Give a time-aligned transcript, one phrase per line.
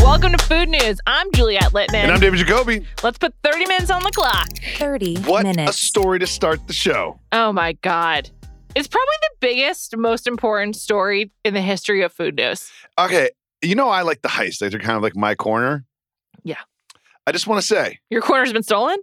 [0.00, 1.00] Welcome to Food News.
[1.08, 1.94] I'm Juliet Litman.
[1.94, 2.86] And I'm David Jacoby.
[3.02, 4.46] Let's put 30 minutes on the clock.
[4.78, 5.70] 30 What minutes.
[5.70, 7.18] a story to start the show.
[7.32, 8.30] Oh my God.
[8.76, 12.70] It's probably the biggest, most important story in the history of food news.
[12.96, 13.30] Okay,
[13.60, 14.58] you know I like the heist.
[14.60, 15.84] They're kind of like my corner.
[16.44, 16.60] Yeah.
[17.26, 18.98] I just want to say, Your corner's been stolen?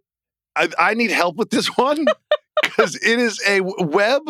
[0.55, 2.05] I, I need help with this one
[2.63, 4.21] because it is a web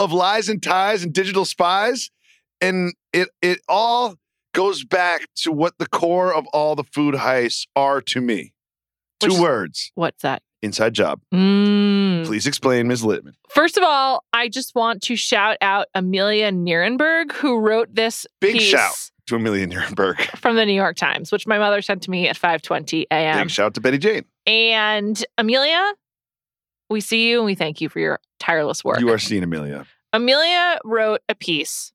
[0.00, 2.10] of lies and ties and digital spies,
[2.60, 4.16] and it it all
[4.54, 8.52] goes back to what the core of all the food heists are to me.
[9.20, 10.42] Two words: What's that?
[10.62, 11.20] inside job.
[11.32, 12.26] Mm.
[12.26, 13.02] Please explain, Ms.
[13.02, 13.34] Litman.
[13.48, 18.54] First of all, I just want to shout out Amelia Nierenberg, who wrote this Big
[18.54, 19.10] piece shout.
[19.28, 20.20] To Amelia Nierenberg.
[20.38, 23.38] from the New York Times, which my mother sent to me at 5:20 a.m.
[23.38, 24.24] Big shout to Betty Jane.
[24.46, 25.94] And Amelia,
[26.90, 29.00] we see you and we thank you for your tireless work.
[29.00, 29.86] You are seen, Amelia.
[30.12, 31.92] Amelia wrote a piece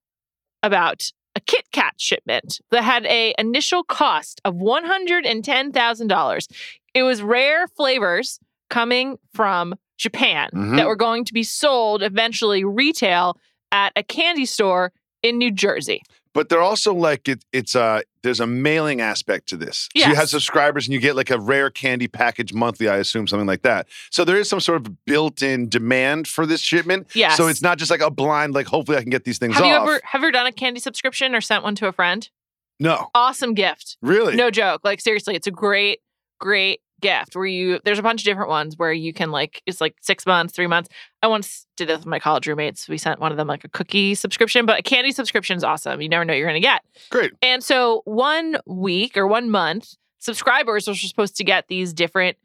[0.63, 1.03] about
[1.35, 6.47] a Kit Kat shipment that had a initial cost of $110,000.
[6.93, 8.39] It was rare flavors
[8.69, 10.77] coming from Japan Mhm.
[10.77, 13.37] that were going to be sold eventually retail
[13.71, 14.91] at a candy store
[15.23, 16.01] in New Jersey.
[16.33, 19.89] But they're also like it, it's uh there's a mailing aspect to this.
[19.97, 23.25] So you have subscribers and you get like a rare candy package monthly, I assume,
[23.27, 23.87] something like that.
[24.11, 27.07] So there is some sort of built-in demand for this shipment.
[27.15, 27.35] Yes.
[27.35, 29.63] So it's not just like a blind, like hopefully I can get these things Have
[29.63, 29.69] off.
[29.69, 32.29] you ever have you ever done a candy subscription or sent one to a friend?
[32.79, 33.09] no.
[33.13, 33.97] Awesome gift.
[34.01, 34.35] Really?
[34.35, 34.81] No joke.
[34.83, 35.99] Like seriously, it's a great,
[36.39, 39.81] great gift where you there's a bunch of different ones where you can like it's
[39.81, 40.89] like six months, three months.
[41.21, 42.87] I once did this with my college roommates.
[42.87, 46.01] We sent one of them like a cookie subscription, but a candy subscription is awesome.
[46.01, 46.81] You never know what you're gonna get.
[47.09, 47.33] Great.
[47.41, 52.37] And so one week or one month, subscribers are supposed to get these different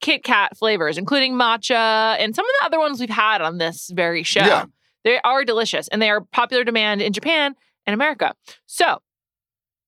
[0.00, 3.90] Kit Kat flavors, including matcha and some of the other ones we've had on this
[3.94, 4.40] very show.
[4.40, 4.64] Yeah.
[5.04, 7.54] They are delicious and they are popular demand in Japan
[7.86, 8.34] and America.
[8.66, 9.00] So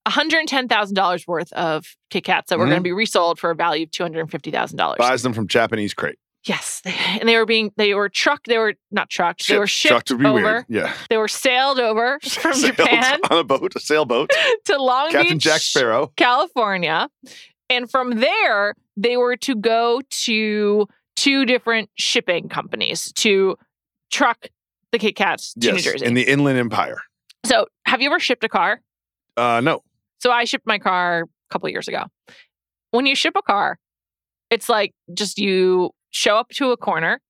[0.09, 2.71] $110,000 worth of Kit Kats that were Mhm.
[2.71, 4.97] going to be resold for a value of $250,000.
[4.99, 6.19] Buys them from Japanese crate.
[6.45, 6.83] Yes.
[6.85, 9.91] And they were being, they were trucked, they were not trucked, they were Shipped.
[9.93, 10.43] Trucked would be over.
[10.43, 10.65] weird.
[10.69, 10.93] Yeah.
[11.09, 14.33] They were sailed over from Sailed Japan on a boat, a sailboat.
[14.65, 16.13] to Long Captain Beach, Jack Sparrow.
[16.17, 17.09] California.
[17.71, 23.57] And from there, they were to go to two different shipping companies to
[24.11, 24.47] truck
[24.91, 26.05] the Kit Kats to New Jersey.
[26.05, 27.03] In the Inland Empire.
[27.47, 28.81] so, have you ever shipped a car?
[29.37, 29.83] Uh no.
[30.23, 32.05] So, I shipped my car a couple years ago.
[32.93, 33.79] When you ship a car,
[34.51, 37.21] it's like just you show up to a corner,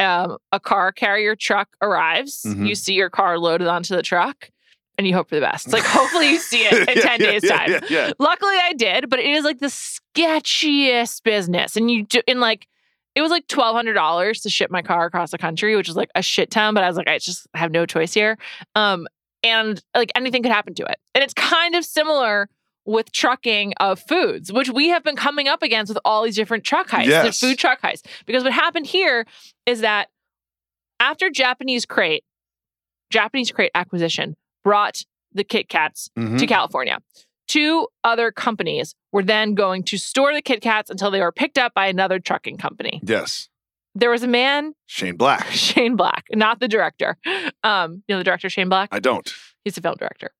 [0.00, 2.68] um, a car carrier truck arrives, Mhm.
[2.68, 4.50] you see your car loaded onto the truck,
[4.98, 5.66] and you hope for the best.
[5.66, 7.82] It's like, hopefully, you see it in Yeah, 10 yeah, days' yeah, time.
[7.88, 8.10] Yeah.
[8.18, 11.76] Luckily, I did, but it is like the sketchiest business.
[11.76, 12.66] And you do, in like,
[13.14, 15.94] it was like twelve hundred dollars to ship my car across the country, which is
[15.94, 16.74] like a shit ton.
[16.74, 18.36] But I was like, I just have no choice here.
[18.74, 19.06] Um,
[19.44, 20.96] and like anything could happen to it.
[21.14, 22.48] And it's kind of similar
[22.86, 26.64] with trucking of foods, which we have been coming up against with all these different
[26.64, 27.40] truck heists, Yes.
[27.40, 28.02] the food truck heists.
[28.26, 29.26] Because what happened here
[29.66, 30.08] is that
[31.00, 32.24] after Japanese crate,
[33.10, 35.02] Japanese crate acquisition brought
[35.32, 36.38] the Kit Kats Mhm.
[36.38, 36.98] to California.
[37.46, 41.58] Two other companies were then going to store the Kit Kats until they were picked
[41.58, 43.00] up by another trucking company.
[43.04, 43.48] Yes.
[43.94, 45.46] There was a man, Shane Black.
[45.50, 47.16] Shane Black, not the director.
[47.62, 48.88] Um, you know the director Shane Black?
[48.92, 49.32] I don't.
[49.64, 50.30] He's a film director.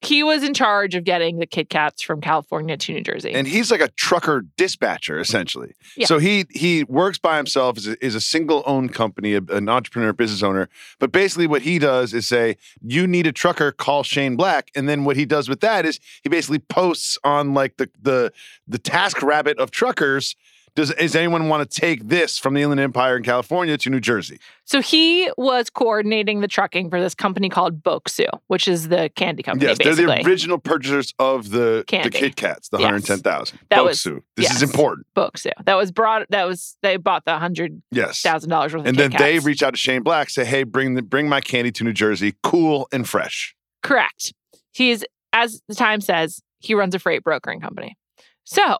[0.00, 3.32] He was in charge of getting the Kit Kats from California to New Jersey.
[3.34, 5.74] And he's like a trucker dispatcher, essentially.
[5.96, 6.06] Yeah.
[6.06, 9.68] So he he works by himself, is a, is a single owned company, a- an
[9.68, 10.68] entrepreneur, business owner.
[11.00, 14.88] But basically, what he does is say, "You need a trucker, call Shane Black." And
[14.88, 18.32] then what he does with that is he basically posts on like the the
[18.68, 20.36] the task rabbit of truckers.
[20.78, 23.98] Does is anyone want to take this from the Inland Empire in California to New
[23.98, 24.38] Jersey?
[24.64, 29.42] so he was coordinating the trucking for this company called Boksu, which is the candy
[29.42, 29.66] company.
[29.68, 30.04] yes, basically.
[30.06, 32.10] they're the original purchasers of the Candy.
[32.10, 32.84] the Kit Kats, the Yes.
[32.86, 33.58] hundred ten thousand.
[33.70, 35.08] That was- This is important.
[35.16, 35.50] Boksu.
[35.64, 36.26] That was brought.
[36.30, 38.20] That was they bought the hundred Yes.
[38.22, 40.62] thousand dollars worth of and Kit then they reach out to Shane Black, say, "Hey,
[40.62, 44.32] bring the bring my candy to New Jersey, cool and fresh." Correct.
[44.70, 47.96] He's, as the time says, he runs a freight brokering company.
[48.44, 48.76] So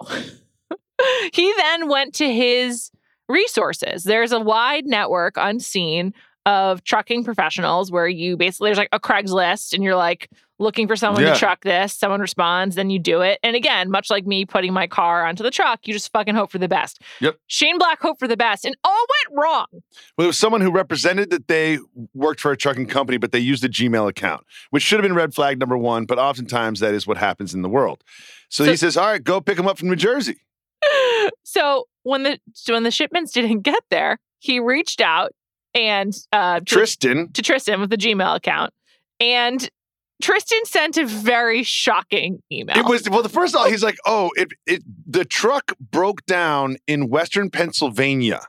[1.33, 2.91] he then went to his
[3.29, 4.05] resources.
[4.05, 6.15] There's a wide network unseen
[6.47, 10.97] of trucking professionals where you basically, there's like a Craigslist and you're like looking for
[10.97, 11.35] someone Yeah.
[11.35, 11.93] to truck this.
[11.93, 13.39] Someone responds, then you do it.
[13.43, 16.51] And again, much like me putting my car onto the truck, you just fucking hope
[16.51, 17.03] for the best.
[17.21, 17.37] Yep.
[17.49, 18.93] Shane Black hoped for the best and all
[19.31, 19.67] went wrong.
[20.17, 21.79] Well, it was someone who represented that they
[22.15, 25.15] worked for a trucking company, but they used a Gmail account, which should have been
[25.15, 26.07] red flag number one.
[26.07, 28.03] But oftentimes that is what happens in the world.
[28.49, 30.41] So, So- he says, "All right, go pick them up from New Jersey."
[31.45, 32.39] So when the
[32.69, 35.33] when the shipments didn't get there, he reached out
[35.75, 38.73] and uh, to, Tristan, to Tristan with the Gmail account,
[39.21, 39.69] and
[40.23, 42.77] Tristan sent a very shocking email.
[42.77, 43.23] it was well.
[43.23, 47.51] The first of all, he's like, "Oh, it it the truck broke down in Western
[47.51, 48.43] Pennsylvania,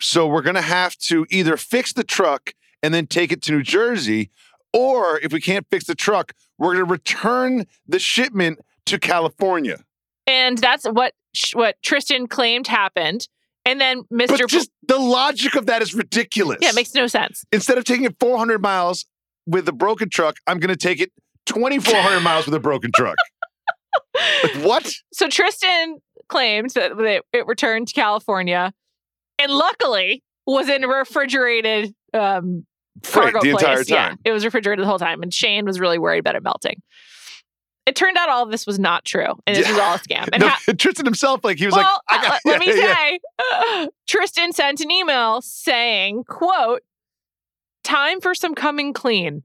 [0.00, 2.52] so we're gonna have to either fix the truck
[2.82, 4.30] and then take it to New Jersey,
[4.72, 9.78] or if we can't fix the truck, we're gonna return the shipment to California."
[10.26, 11.14] and that's what
[11.54, 13.28] what Tristan claimed happened.
[13.64, 14.28] And then Mr.
[14.38, 16.58] But just the logic of that is ridiculous.
[16.60, 17.44] yeah, it makes no sense.
[17.50, 19.06] Instead of taking it 400 miles
[19.46, 21.10] with a broken truck, I'm going to take it
[21.46, 23.16] 2,400 miles with a broken truck.
[24.42, 24.92] Like, what?
[25.12, 25.98] So Tristan
[26.28, 26.92] claimed that
[27.32, 28.72] it, returned to California,
[29.38, 32.66] and luckily was in a refrigerated um,
[33.02, 33.62] cargo the place.
[33.62, 34.18] entire Yeah, time.
[34.24, 36.80] it was refrigerated the whole time, and Shane was really worried about it melting.
[37.86, 39.72] It turned out all of this was not true, and this Yeah.
[39.72, 40.28] was all a scam.
[40.32, 42.66] And No, ha- Tristan himself, like, he was well, like, I uh, got, let me
[42.76, 46.82] yeah, say, Tristan sent an email saying, "quote
[47.84, 49.44] Time for some coming clean.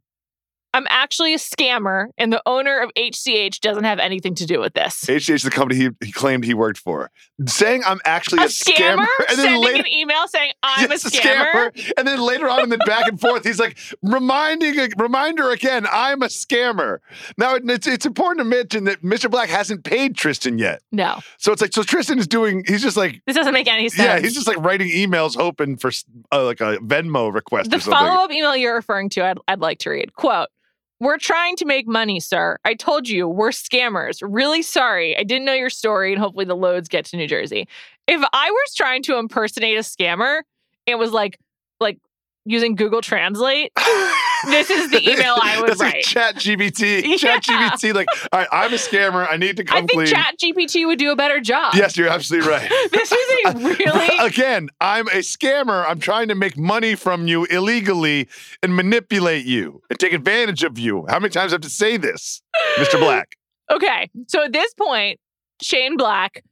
[0.74, 4.74] I'm actually a scammer, and the owner of HCH doesn't have anything to do with
[4.74, 7.12] this." HCH is the company he, he claimed he worked for.
[7.48, 11.06] Saying I'm actually a, a scammer, and then sending later, an email saying I'm Yes,
[11.06, 11.94] a scammer.
[11.98, 15.86] And then later on in the back and forth, he's like, reminding a, reminder again,
[15.92, 17.00] I'm a scammer.
[17.38, 19.30] Now it's it's important to mention that Mr.
[19.30, 20.82] Black hasn't paid Tristan yet.
[20.92, 23.90] No, So it's like, so Tristan is doing, he's just like, this doesn't make any
[23.90, 24.00] sense.
[24.00, 25.92] yeah, he's just like writing emails hoping for
[26.32, 29.26] uh, like a Venmo request the follow up email you're referring to.
[29.26, 30.14] I'd, I'd like to read.
[30.16, 30.50] Quote.
[31.02, 32.60] We're trying to make money, sir.
[32.64, 34.20] I told you, we're scammers.
[34.22, 35.18] Really sorry.
[35.18, 37.68] I didn't know your story, and hopefully the loads get to New Jersey.
[38.08, 40.42] If I was trying to impersonate a scammer,
[40.86, 41.40] it was like
[41.80, 41.98] like
[42.46, 43.72] using Google Translate.
[44.46, 46.02] This is the email I would That's like.
[46.02, 47.02] Chat GPT.
[47.22, 47.40] Yeah.
[47.40, 49.28] Chat GPT, like, all right, I'm a scammer.
[49.30, 50.08] I need to come I think clean.
[50.08, 51.74] Chat GPT would do a better job.
[51.76, 52.70] yes, you're absolutely right.
[52.92, 55.86] This is a really Again, I'm a scammer.
[55.88, 58.28] I'm trying to make money from you illegally
[58.64, 61.06] and manipulate you and take advantage of you.
[61.10, 62.42] How many times do I have to say this,
[62.78, 63.00] Mr.
[63.00, 63.36] Black?
[63.70, 64.10] Okay.
[64.28, 65.20] So at this point,
[65.62, 66.44] Shane Black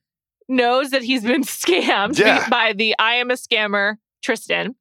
[0.48, 2.48] knows that he's been scammed Yeah.
[2.50, 4.75] by the I am a scammer Tristan.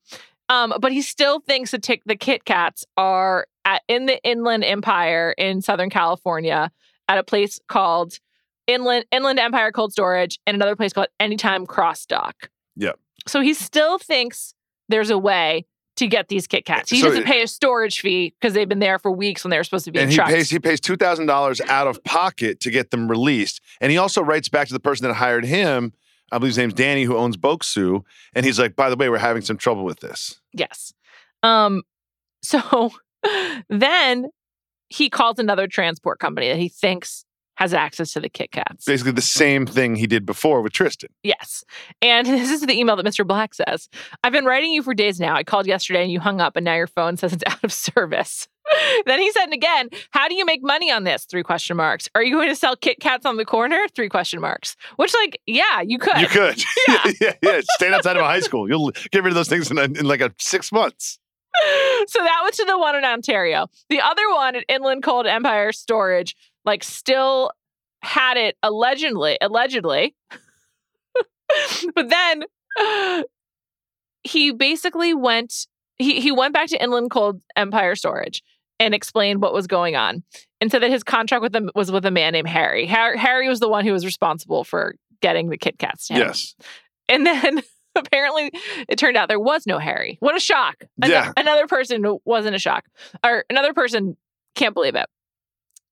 [0.49, 4.65] Um, but he still thinks the tick the Kit Kats are at in the Inland
[4.65, 6.71] Empire in Southern California
[7.09, 8.19] at a place called
[8.67, 12.51] Inland Inland Empire Cold Storage and another place called Anytime Cross Dock.
[12.77, 12.93] Yeah.
[13.27, 14.55] So he still thinks
[14.89, 16.91] there's a way to get these Kit Kats.
[16.91, 19.57] He So doesn't pay a storage fee because they've been there for weeks when they
[19.57, 20.33] were supposed to be and in he trucks.
[20.33, 23.61] pays he pays two thousand dollars out of pocket to get them released.
[23.81, 25.93] And he also writes back to the person that hired him.
[26.31, 28.03] I believe his name's Danny, who owns Boksu,
[28.35, 30.93] and he's like, "By the way, we're having some trouble with this." Yes.
[31.43, 31.83] Um
[32.43, 32.91] so
[33.69, 34.27] then
[34.89, 37.25] he calls another transport company that he thinks
[37.59, 38.85] has access to the Kit Kats.
[38.85, 41.11] Basically, the same thing he did before with Tristan.
[41.25, 41.65] Yes.
[42.01, 43.27] And this is the email that Mr.
[43.27, 43.89] Black says.
[44.23, 45.35] I've been writing you for days now.
[45.35, 47.73] I called yesterday and you hung up and now your phone says it's out of
[47.73, 48.47] service.
[49.07, 51.25] then he said again, how do you make money on this?
[51.25, 52.09] Three question marks.
[52.15, 53.79] Are you going to sell Kit Kats on the corner?
[53.95, 54.77] Three question marks.
[54.97, 56.19] Which, like, yeah, you could.
[56.21, 56.63] You could.
[56.89, 57.13] Yeah.
[57.21, 57.61] yeah, yeah.
[57.77, 58.69] Stand outside of a high school.
[58.69, 61.19] You'll get rid of those things in, in like a six months.
[62.07, 63.67] so that was to the one in Ontario.
[63.91, 66.35] The other one at Inland Cold Empire Storage,
[66.65, 67.51] like, still
[68.03, 70.15] had it allegedly, allegedly.
[71.95, 72.45] but then
[74.23, 78.43] he basically went he he went back to Inland Cold Empire Storage
[78.81, 80.23] and explained what was going on
[80.61, 82.87] and said that his contract with them was with a man named Harry.
[82.87, 86.09] Harry, Harry was the one who was responsible for getting the Kit Kats.
[86.11, 86.55] Yes.
[87.09, 87.63] And then
[87.97, 88.53] apparently
[88.89, 90.17] it turned out there was no Harry.
[90.21, 90.85] What a shock.
[91.03, 91.33] Ano- Yeah.
[91.37, 92.85] Another person wasn't a shock.
[93.25, 94.17] Or another person
[94.55, 95.07] can't believe it.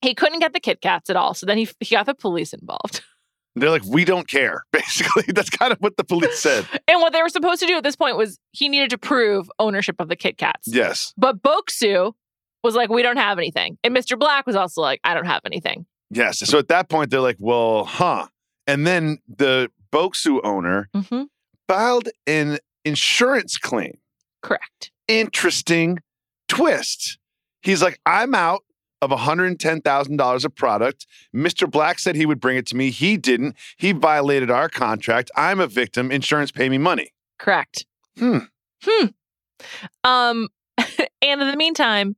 [0.03, 1.35] He couldn't get the Kit Kats at all.
[1.35, 3.03] So then he, he got the police involved.
[3.59, 4.65] They're like, we don't care.
[4.73, 6.67] Basically, that's kind of what the police said.
[6.87, 9.51] And what they were supposed to do at this point was he needed to prove
[9.59, 10.69] ownership of the Kit Kats.
[10.69, 11.15] Yes.
[11.17, 12.13] But Boksu
[12.67, 13.79] was like, we don't have anything.
[13.83, 14.19] And Mr.
[14.19, 15.87] Black was also like, I don't have anything.
[16.11, 16.39] Yes.
[16.39, 18.27] So at that point, they're like, well, huh.
[18.67, 21.23] And then the Boksu owner Mm-hmm.
[21.69, 23.99] filed an insurance claim.
[24.43, 24.91] Correct.
[25.09, 25.99] Interesting
[26.49, 27.19] twist.
[27.63, 28.63] He's like, I'm out
[29.03, 31.07] of $110,000 of product.
[31.35, 31.71] Mr.
[31.71, 32.91] Black said he would bring it to me.
[32.91, 33.57] He didn't.
[33.77, 35.31] He violated our contract.
[35.37, 36.11] I'm a victim.
[36.11, 37.11] Insurance pay me money.
[37.39, 37.85] Correct.
[38.19, 38.39] Hmm.
[38.85, 39.07] Hmm.
[40.05, 42.17] Um, and in the meantime,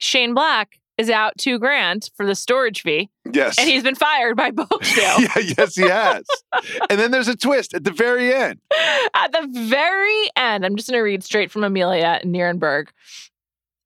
[0.00, 3.58] Shane Black is out two grand for the storage fee, Yes.
[3.58, 4.96] and he's been fired by Boksu.
[4.98, 6.24] yeah, yes, he has.
[6.90, 8.60] and then there's a twist at the very end.
[9.14, 12.88] At the very end, I'm just going to read straight from Amelia in Nierenberg.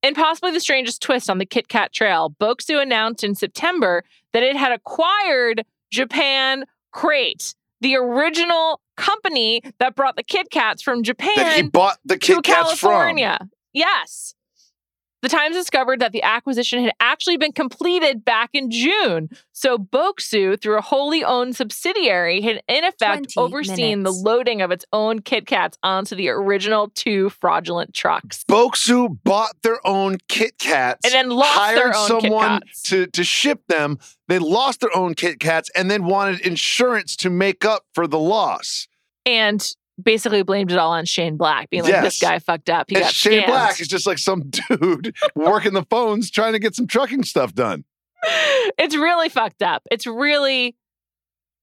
[0.02, 4.02] In possibly the strangest twist on the Kit Kat trail, Boksu announced in September
[4.32, 11.02] that it had acquired Japan Crate, the original company that brought the Kit Kats from
[11.04, 12.90] Japan That he bought the to Kit Kats from.
[12.90, 13.38] California.
[13.72, 14.34] Yes.
[15.24, 19.30] The Times discovered that the acquisition had actually been completed back in June.
[19.52, 24.18] So Boksu, through a wholly owned subsidiary, had in effect 20 overseen minutes.
[24.18, 28.44] the loading of its own Kit Kats onto the original two fraudulent trucks.
[28.50, 32.82] Boksu bought their own Kit Kats And then lost hired their own Kit someone Kats.
[32.82, 33.98] to to ship them.
[34.28, 38.18] They lost their own Kit Kats and then wanted insurance to make up for the
[38.18, 38.88] loss.
[39.24, 39.66] And
[40.02, 42.86] basically blamed it all on Shane Black, being like, this guy fucked up.
[42.88, 43.46] He and got Shane scammed.
[43.46, 47.54] Black is just like some dude working the phones trying to get some trucking stuff
[47.54, 47.84] done.
[48.78, 49.82] it's really fucked up.
[49.90, 50.76] It's really.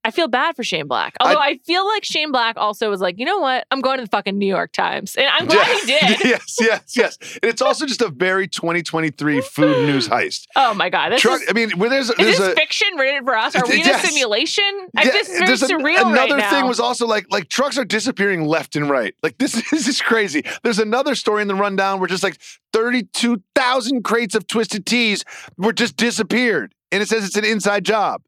[0.04, 1.16] I feel bad for Shane Black.
[1.20, 3.68] Although I, feel like Shane Black also was like, you know what?
[3.70, 5.16] I'm going to the fucking New York Times.
[5.16, 6.02] And I'm glad he did.
[6.26, 7.18] yes, yes, yes.
[7.42, 10.48] And it's also just a very 2023 food news heist.
[10.56, 11.12] Oh my God.
[11.12, 13.56] This is, I mean, where there's is there's this a fiction written for us?
[13.56, 14.04] Are we in Yes.
[14.04, 14.64] a simulation?
[14.98, 18.46] I, Yeah, is very surreal another right thing was also like like trucks are disappearing
[18.46, 19.14] left and right.
[19.22, 20.44] Like this, this is crazy.
[20.64, 22.38] There's another story in the rundown where just like
[22.74, 25.24] 32,000 crates of twisted teas
[25.58, 26.74] were just disappeared.
[26.92, 28.22] And it says it's an inside job.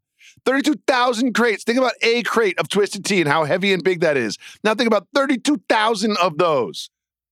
[0.45, 1.63] 32,000 crates.
[1.63, 4.38] Think about a crate of twisted tea and how heavy and big that is.
[4.63, 6.89] Now think about 32,000 of those.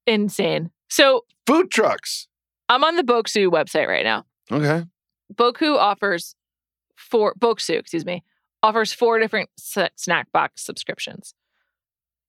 [0.07, 0.71] insane.
[0.89, 2.27] So Food trucks.
[2.69, 4.25] I'm on the Boksu website right now.
[4.51, 4.85] Okay.
[5.33, 6.35] Boku offers
[6.95, 8.23] four Boksu, excuse me,
[8.63, 11.33] offers four different snack box subscriptions.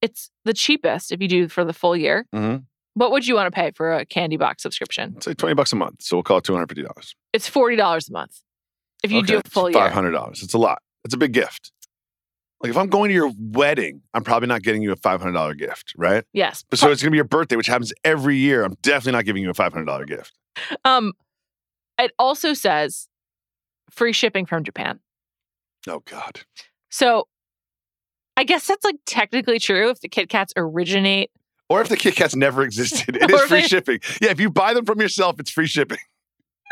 [0.00, 2.26] It's the cheapest if you do for the full year.
[2.34, 2.64] Mhm.
[2.94, 5.14] What would you want to pay for a candy box subscription?
[5.16, 6.02] It's like 20 bucks a month.
[6.02, 7.14] So we'll call it $250.
[7.32, 8.40] It's forty dollars a month
[9.02, 9.80] if you do a Okay, full year.
[9.80, 10.42] $500.
[10.42, 10.82] It's a lot.
[11.04, 11.72] It's a big gift.
[12.62, 15.94] Like if I'm going to your wedding, I'm probably not getting you a $500 gift,
[15.96, 16.24] right?
[16.32, 16.64] Yes.
[16.70, 18.64] But So it's going to be your birthday, which happens every year.
[18.64, 20.32] I'm definitely not giving you a $500 gift.
[20.84, 21.12] Um,
[21.98, 23.08] it also says
[23.90, 25.00] free shipping from Japan.
[25.88, 26.42] Oh, God.
[26.90, 27.26] So
[28.36, 31.30] I guess that's like technically true if the Kit Kats originate.
[31.68, 33.98] Or if the Kit Kats never existed, it is free shipping.
[34.20, 35.98] Yeah, if you buy them from yourself, it's free shipping.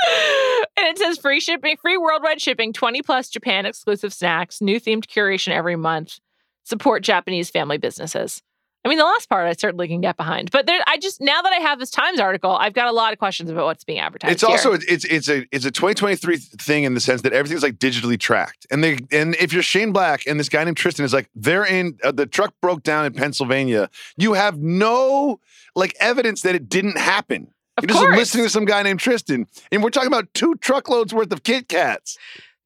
[0.77, 5.07] and it says free shipping, free worldwide shipping, 20 plus Japan exclusive snacks, new themed
[5.07, 6.19] curation every month,
[6.65, 8.43] support Japanese family businesses.
[8.83, 11.43] I mean, the last part I certainly can get behind, but there, I just now
[11.43, 13.99] that I have this Times article, I've got a lot of questions about what's being
[13.99, 14.33] advertised.
[14.33, 14.51] It's here.
[14.51, 18.19] also it's it's a it's a 2023 thing in the sense that everything's like digitally
[18.19, 18.67] tracked.
[18.71, 21.67] And they and if you're Shane Black and this guy named Tristan is like they're
[21.67, 25.41] in uh, the truck broke down in Pennsylvania, you have no
[25.77, 27.49] like evidence that it didn't happen.
[27.85, 31.13] Of You're just listening to some guy named Tristan, and we're talking about two truckloads
[31.15, 32.19] worth of Kit Kats.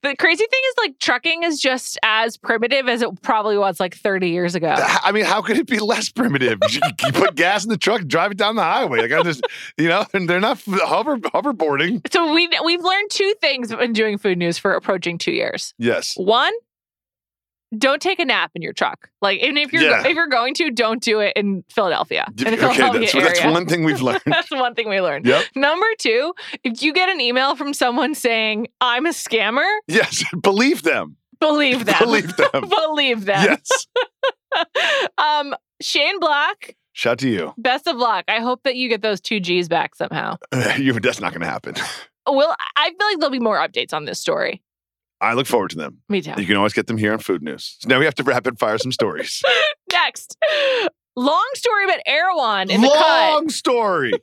[0.03, 3.95] the crazy thing is like trucking is just as primitive as it probably was like
[3.97, 4.75] 30 years ago.
[4.77, 6.59] I mean, how could it be less primitive?
[6.69, 9.01] You, you put gas in the truck, drive it down the highway.
[9.01, 9.43] Like I just,
[9.79, 12.01] you know, and they're not hover hoverboarding.
[12.13, 15.73] So we we've learned two things in doing food news for approaching two years.
[15.79, 16.15] Yes.
[16.17, 16.53] One,
[17.79, 19.09] don't take a nap in your truck.
[19.23, 20.07] Like, even if you're Yeah.
[20.07, 22.27] if you're going to, don't do it in Philadelphia.
[22.39, 23.27] In okay, Philadelphia that's, area.
[23.29, 24.23] that's one thing we've learned.
[24.27, 25.27] That's one thing we learned.
[25.27, 25.45] Yep.
[25.57, 30.83] Number two, if you get an email from someone saying I'm a scammer, Yes, believe
[30.83, 31.17] them.
[31.41, 31.97] believe them.
[31.99, 32.51] Believe them.
[32.69, 33.59] believe them.
[33.59, 33.87] Yes.
[35.19, 37.53] um, Shane Black, Shout to you.
[37.59, 38.25] best of luck.
[38.29, 40.37] I hope that you get those two G's back somehow.
[40.79, 40.93] you.
[41.01, 41.75] That's not going to happen.
[42.27, 44.63] Well, I feel like there'll be more updates on this story.
[45.25, 45.99] I look forward to them.
[46.09, 46.35] Me too.
[46.37, 47.77] You can always get them here on Food News.
[47.81, 49.43] So now we have to rapid fire some stories.
[49.93, 50.37] Next,
[51.17, 53.33] long story about Erewhon in the cut.
[53.33, 54.13] Long story.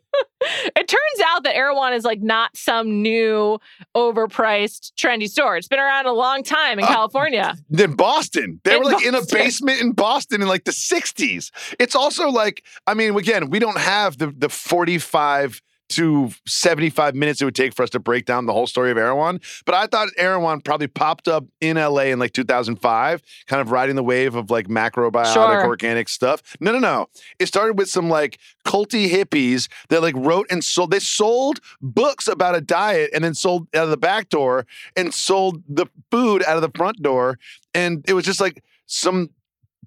[0.76, 3.60] It turns out that Erewhon is like not some new,
[3.96, 5.56] overpriced, trendy store.
[5.56, 7.56] It's been around a long time in Uh, California.
[7.78, 8.60] in Boston.
[8.64, 9.38] They In were like in a Boston.
[9.38, 11.52] basement in Boston in like the 60s.
[11.80, 17.42] It's also like, I mean, again, we don't have the the 45 to 75 minutes
[17.42, 19.40] it would take for us to break down the whole story of Erewhon.
[19.66, 23.96] But I thought Erewhon probably popped up in LA in like 2005, kind of riding
[23.96, 25.66] the wave of like macrobiotic, Sure.
[25.66, 26.42] organic stuff.
[26.60, 27.08] No, no, no.
[27.40, 30.92] It started with some like culty hippies that like wrote and sold.
[30.92, 35.14] They sold books about a diet and then sold out of the back door and
[35.14, 37.38] sold the food out of the front door.
[37.74, 39.30] And it was just like some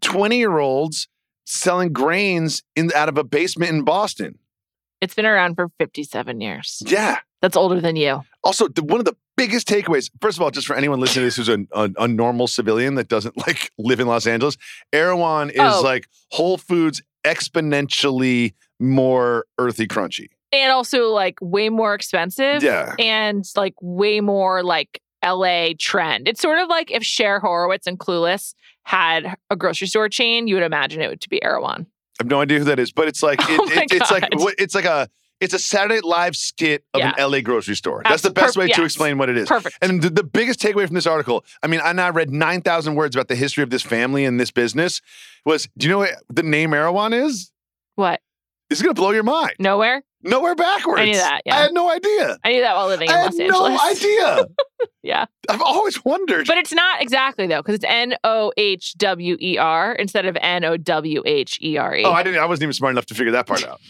[0.00, 1.08] 20 year olds
[1.46, 4.38] selling grains in out of a basement in Boston.
[5.04, 6.82] It's been around for 57 years.
[6.86, 7.18] Yeah.
[7.42, 8.22] That's older than you.
[8.42, 11.26] Also, the, one of the biggest takeaways, first of all, just for anyone listening to
[11.26, 14.56] this who's a, a, a normal civilian that doesn't like live in Los Angeles,
[14.92, 15.82] Erewhon is Oh.
[15.84, 20.28] like Whole Foods exponentially more earthy crunchy.
[20.52, 22.62] And also like way more expensive.
[22.62, 22.94] Yeah.
[22.98, 26.28] And like way more like LA trend.
[26.28, 30.54] It's sort of like if Cher Horowitz and Clueless had a grocery store chain, you
[30.54, 31.86] would imagine it would to be Erewhon.
[32.20, 34.28] I have no idea who that is, but it's like it, Oh it- it's like
[34.58, 35.08] it's like a
[35.40, 37.12] it's a Saturday Live skit of Yeah.
[37.18, 38.02] an LA grocery store.
[38.08, 39.48] That's the best perf- way to explain what it is.
[39.48, 39.76] Perfect.
[39.82, 43.16] And the, the biggest takeaway from this article, I mean, I now read 9,000 words
[43.16, 45.02] about the history of this family and this business,
[45.44, 47.50] was do you know what the name Erewhon is?
[47.96, 48.20] what?
[48.70, 49.52] This is going to blow your mind.
[49.58, 50.02] Nowhere?
[50.24, 51.00] Nowhere backwards.
[51.02, 51.56] I knew that, yeah.
[51.56, 52.38] I had no idea.
[52.42, 53.60] I knew that while living in I Los Angeles.
[53.60, 54.46] no idea.
[55.02, 55.26] Yeah.
[55.50, 56.46] I've always wondered.
[56.46, 60.36] But it's not exactly though, because it's N O H W E R instead of
[60.40, 62.04] N O W H E R E.
[62.04, 62.40] oh, I didn't.
[62.40, 63.80] I wasn't even smart enough to figure that part out.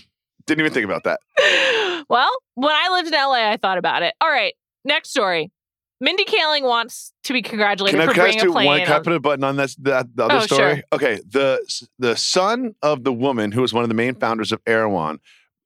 [0.47, 1.21] Didn't even think about that.
[2.09, 4.15] well, when I lived in LA, I thought about it.
[4.21, 5.53] All right, next story.
[6.01, 8.67] Mindy Kaling wants to be congratulated Can I, for can I bringing a plane.
[8.67, 8.81] one?
[8.81, 10.75] Can I put a button on this, that, the other Oh, story?
[10.77, 10.83] sure.
[10.93, 11.21] Okay.
[11.31, 15.21] The the son of the woman who was one of the main founders of Erewhon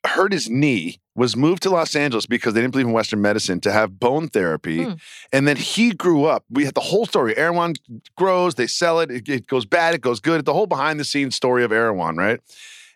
[0.06, 3.60] hurt his knee, was moved to Los Angeles because they didn't believe in Western medicine
[3.60, 4.84] to have bone therapy.
[4.84, 4.92] Hmm.
[5.32, 6.44] And then he grew up.
[6.48, 7.36] We had the whole story.
[7.36, 7.74] Erewhon
[8.16, 10.44] grows, they sell it, it, it goes bad, it goes good.
[10.44, 12.40] The whole behind the scenes story of Erewhon, right?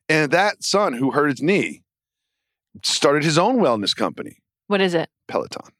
[0.08, 1.82] And that son who hurt his knee
[2.82, 4.38] started his own wellness company,
[4.68, 5.10] what is it?
[5.28, 5.70] Peloton.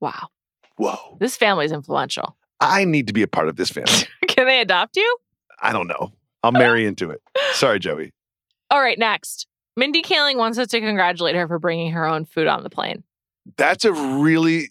[0.00, 0.28] Wow,
[0.76, 1.16] Whoa.
[1.20, 2.36] this family's influential.
[2.60, 4.06] I need to be a part of this family.
[4.28, 5.16] Can they adopt you?
[5.60, 6.12] I don't know.
[6.42, 7.20] I'll marry into it.
[7.52, 8.12] Sorry, Joey.
[8.70, 9.46] All right, next.
[9.76, 13.04] Mindy Kaling wants us to congratulate her for bringing her own food on the plane.
[13.56, 14.70] That's a really,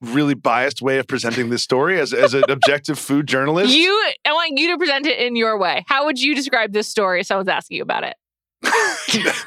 [0.00, 3.74] really biased way of presenting this story as, as an objective food journalist.
[3.74, 3.90] You,
[4.24, 5.84] I want you to present it in your way.
[5.86, 8.16] How would you describe this story if someone's asking you about it?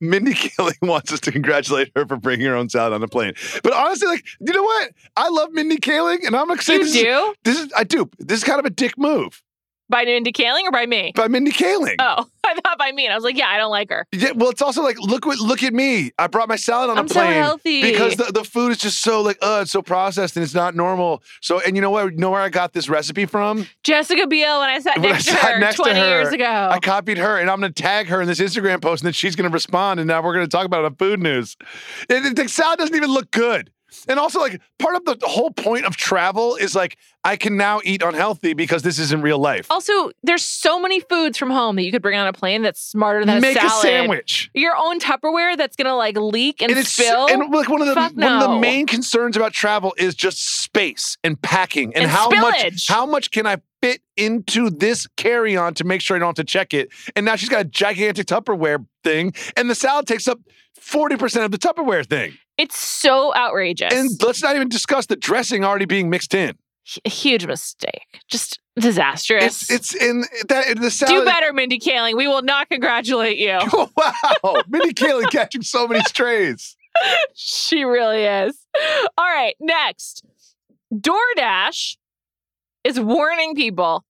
[0.00, 3.32] Mindy Kaling wants us to congratulate her for bringing her own salad on a plane.
[3.62, 4.90] But honestly, like, you know what?
[5.16, 6.86] I love Mindy Kaling, and I'm excited.
[6.86, 7.34] You this is- do?
[7.44, 8.08] This is I do.
[8.18, 9.42] This is kind of a dick move
[9.88, 11.12] By Mindy Kaling or by me?
[11.14, 11.94] by Mindy Kaling.
[11.98, 13.04] Oh, I thought by me.
[13.06, 14.04] And I was like, yeah, I don't like her.
[14.12, 16.12] Yeah, well, it's also like look what look at me.
[16.18, 17.82] I brought my salad on I'm a so plane healthy.
[17.82, 20.74] because the, the food is just so like uh it's so processed and it's not
[20.74, 21.22] normal.
[21.40, 22.12] So and you know what?
[22.12, 23.66] You know where I got this recipe from?
[23.84, 26.32] Jessica Biel, when I sat When I next to her next to 20 her, years
[26.32, 26.68] ago.
[26.72, 29.12] I copied her and I'm going to tag her in this Instagram post and then
[29.12, 31.56] she's going to respond and now we're going to talk about it on Food News.
[32.08, 33.70] It, it- the salad doesn't even look good.
[34.08, 37.80] And also, like, part of the, whole point of travel is like, I can now
[37.84, 39.70] eat unhealthy because this isn't real life.
[39.70, 42.80] also, there's so many foods from home that you could bring on a plane that's
[42.80, 44.50] smarter than Make a a sandwich.
[44.54, 47.28] Your own Tupperware that's gonna like leak and, it's spill.
[47.28, 50.60] and like one of the Fuck one of the main concerns about travel is just
[50.62, 55.56] space and packing and, And how much how much can I fit into this carry
[55.56, 56.88] on to make sure I don't have to check it.
[57.14, 60.38] And now she's got a gigantic Tupperware thing, and the salad takes up
[60.78, 62.38] forty percent of the Tupperware thing.
[62.58, 63.92] It's so outrageous.
[63.92, 66.56] And let's not even discuss the dressing already being mixed in.
[67.04, 68.20] a huge mistake.
[68.28, 69.70] Just disastrous.
[69.70, 71.14] It's it's in that in the salad.
[71.14, 72.16] Do better, Mindy Kaling.
[72.16, 73.58] We will not congratulate you.
[73.96, 76.76] wow, Mindy Kaling catching so many strays.
[77.34, 78.58] she really is.
[79.18, 80.24] All right, next.
[80.94, 81.96] DoorDash
[82.84, 84.04] is warning people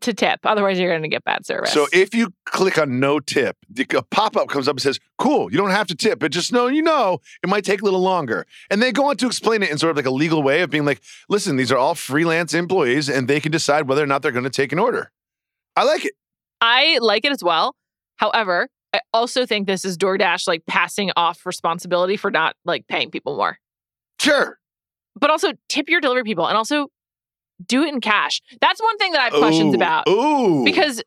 [0.00, 0.40] to tip.
[0.44, 1.72] Otherwise, you're going to get bad service.
[1.72, 5.50] So if you click on no tip, a pop up comes up and says, "Cool,
[5.50, 8.00] you don't have to tip, but just know you know it might take a little
[8.00, 10.62] longer." And they go on to explain it in sort of like a legal way
[10.62, 14.06] of being like, "Listen, these are all freelance employees, and they can decide whether or
[14.06, 15.12] not they're going to take an order."
[15.76, 16.14] I like it.
[16.60, 17.74] I like it as well.
[18.16, 23.10] However, I also think this is DoorDash like passing off responsibility for not like paying
[23.10, 23.58] people more.
[24.18, 24.58] Sure.
[25.14, 26.88] But also tip your delivery people and also
[27.64, 28.40] do it in cash.
[28.60, 30.64] That's one thing that I have questions Ooh, about Ooh.
[30.64, 31.02] because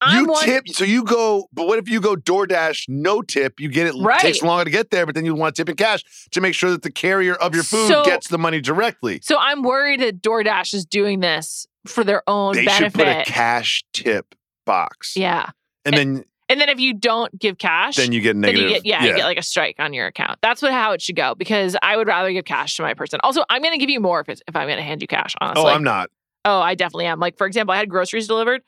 [0.00, 1.48] I'm you one tip, so you go.
[1.52, 3.58] But what if you go DoorDash no tip?
[3.58, 4.20] You get it Right.
[4.20, 6.54] takes longer to get there, but then you want to tip in cash to make
[6.54, 9.18] sure that the carrier of your food So- gets the money directly.
[9.22, 12.84] so I'm worried that DoorDash is doing this for their own They benefit.
[12.84, 15.14] should put a cash tip box.
[15.16, 15.50] yeah.
[15.84, 18.68] and eh then And then if you don't give cash, then you get negative.
[18.68, 20.38] you get yeah, you get like a strike on your account.
[20.40, 23.20] That's what how it should go because I would rather give cash to my person.
[23.22, 25.08] Also, I'm going to give you more if it's, if I'm going to hand you
[25.08, 25.34] cash.
[25.40, 26.08] Honestly, oh, I'm not.
[26.44, 27.20] Oh, I definitely am.
[27.20, 28.62] Like for example, I had groceries delivered,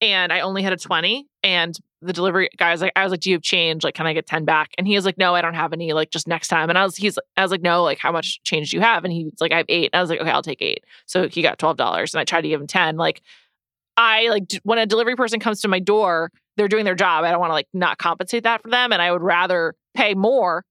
[0.00, 3.20] and I only had a twenty, and the delivery guy was like, I was like,
[3.20, 3.82] "Do you have change?
[3.82, 5.92] Like, can I get ten back?" And he was like, "No, I don't have any.
[5.92, 8.40] Like, just next time." And I was, he's, I was like, "No, like, how much
[8.44, 9.90] change do you have?" And he's like, "I have eight.
[9.92, 10.84] And I was like, "Okay, I'll take eight.
[11.06, 12.96] So he got twelve dollars, and I tried to give him ten.
[12.96, 13.22] Like,
[13.96, 17.24] I like when a delivery person comes to my door, they're doing their job.
[17.24, 20.14] I don't want to like not compensate that for them, and I would rather pay
[20.14, 20.64] more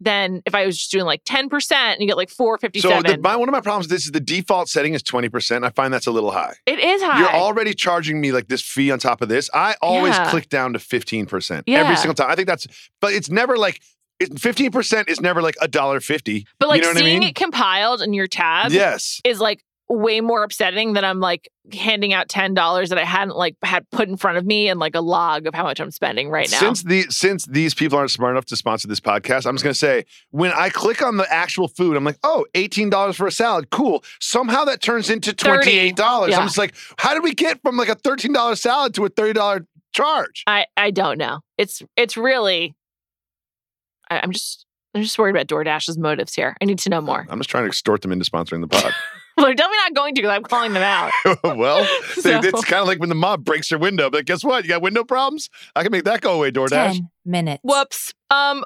[0.00, 3.04] than if I was just doing like ten percent and you get like 457.
[3.04, 5.64] So the, my, one of my problems with this is the default setting is 20%.
[5.64, 6.54] I find that's a little high.
[6.66, 7.20] it is high.
[7.20, 9.48] You're already charging me like this fee on top of this.
[9.54, 10.28] I always Yeah.
[10.30, 11.78] click down to 15% Yeah.
[11.78, 12.28] every single time.
[12.30, 12.66] I think that's,
[13.00, 13.80] but it's never like,
[14.22, 16.46] 15% is never like a dollar fifty.
[16.58, 17.28] But like you know what I seeing mean?
[17.30, 19.20] it compiled in your tab Yes.
[19.24, 23.36] is like way more upsetting than I'm like handing out ten dollars that I hadn't
[23.36, 25.90] like had put in front of me and like a log of how much I'm
[25.90, 26.58] spending right now.
[26.58, 29.74] Since the since these people aren't smart enough to sponsor this podcast, I'm just gonna
[29.74, 33.70] say when I click on the actual food, I'm like, oh, $18 for a salad.
[33.70, 34.02] Cool.
[34.20, 35.96] Somehow that turns into $28.
[36.28, 36.38] Yeah.
[36.38, 39.66] I'm just like, how did we get from like a $13 salad to a $30
[39.92, 40.44] charge?
[40.46, 41.40] I I don't know.
[41.58, 42.74] It's it's really.
[44.10, 46.56] I, I'm just I'm just worried about DoorDash's motives here.
[46.60, 47.26] I need to know more.
[47.28, 48.94] I'm just trying to extort them into sponsoring the pod.
[49.36, 51.12] well, they're definitely not going to because I'm calling them out.
[51.56, 54.10] well, So- it's kind of like when the mob breaks your window.
[54.10, 54.64] But guess what?
[54.64, 55.50] You got window problems?
[55.74, 56.92] I can make that go away, DoorDash.
[56.94, 57.60] 10 minutes.
[57.64, 58.12] Whoops.
[58.30, 58.64] Um,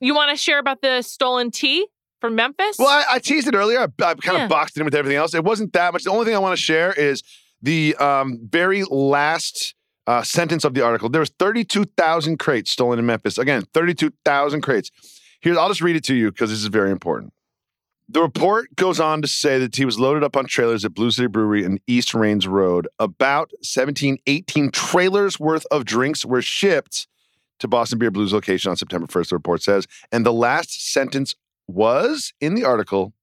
[0.00, 1.86] you want to share about the stolen tea
[2.20, 2.76] from Memphis?
[2.78, 3.80] Well, I, I teased it earlier.
[3.80, 4.44] I, I kind Yeah.
[4.44, 5.34] of boxed it in with everything else.
[5.34, 6.04] It wasn't that much.
[6.04, 7.22] The only thing I want to share is
[7.62, 9.74] the um, very last
[10.06, 11.08] uh, sentence of the article.
[11.08, 13.38] There was 32,000 crates stolen in Memphis.
[13.38, 14.90] Again, 32,000 crates.
[15.40, 17.32] Here, I'll just read it to you because this is very important.
[18.08, 21.16] The report goes on to say that he was loaded up on trailers at Blues
[21.16, 22.86] City Brewery and East Raines Road.
[22.98, 27.06] About 17, 18 trailers worth of drinks were shipped
[27.60, 29.86] to Boston Beer Blues location on September 1st, the report says.
[30.12, 31.34] And the last sentence
[31.66, 33.14] was in the article,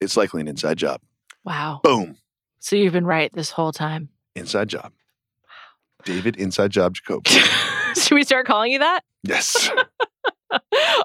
[0.00, 1.00] it's likely an inside job.
[1.44, 1.80] wow.
[1.84, 2.16] Boom.
[2.58, 4.08] So you've been right this whole time.
[4.34, 4.92] Inside job.
[6.04, 7.26] David Inside Job Jacob.
[7.96, 9.00] Should we start calling you that?
[9.22, 9.70] Yes.
[10.50, 10.60] All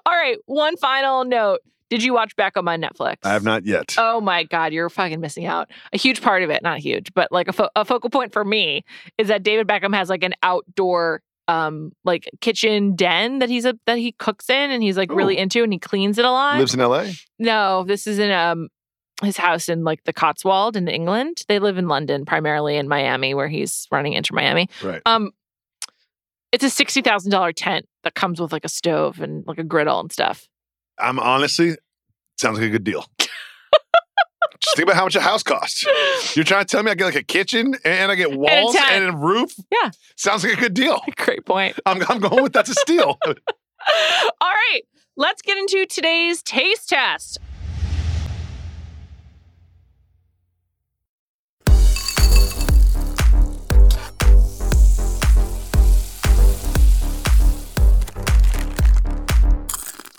[0.08, 0.38] right.
[0.46, 1.60] One final note.
[1.89, 3.17] Did you watch Beckham on Netflix?
[3.24, 3.95] I have not yet.
[3.98, 5.69] Oh my God, you're fucking missing out.
[5.93, 8.43] A huge part of it, not huge, but like a, fo- a focal point for
[8.43, 8.84] me
[9.17, 13.76] is that David Beckham has like an outdoor um like kitchen den that he's a
[13.86, 16.58] that he cooks in and he's like really into and he cleans it a lot.
[16.58, 17.06] Lives in LA?
[17.38, 18.67] no, this is in um
[19.21, 21.38] his house in like the Cotswold in England.
[21.48, 24.69] They live in London primarily in Miami where he's running Inter Miami.
[24.84, 25.04] Right.
[25.06, 25.30] Um
[26.52, 29.63] it's a sixty thousand dollar tent that comes with like a stove and like a
[29.63, 30.48] griddle and stuff.
[30.99, 31.75] I'm honestly,
[32.38, 33.05] sounds like a good deal.
[34.62, 35.86] Just think about how much a house costs.
[36.36, 38.91] You're trying to tell me I get like a kitchen and I get walls tent.
[38.91, 39.53] and a roof?
[39.71, 39.91] Yeah.
[40.15, 41.01] Sounds like a good deal.
[41.17, 41.77] Great point.
[41.86, 43.17] I'm, I'm going with that's a steal.
[43.25, 43.34] All
[44.41, 44.81] right,
[45.17, 47.39] let's get into today's taste test.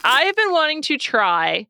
[0.06, 1.66] I have been wanting to try